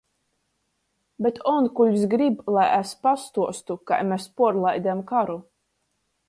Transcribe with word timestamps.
Bet 1.25 1.41
onkuļs 1.51 2.07
gryb, 2.13 2.41
lai 2.55 2.65
es 2.79 2.95
pastuostu, 3.09 3.79
kai 3.93 4.01
mes 4.13 4.27
puorlaidem 4.41 5.05
karu. 5.15 5.39